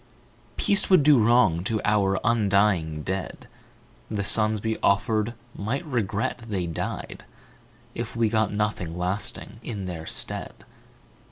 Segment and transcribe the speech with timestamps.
[0.57, 3.47] Peace would do wrong to our undying dead,
[4.09, 7.23] The sons we offered might regret they died
[7.93, 10.65] If we got nothing lasting in their stead.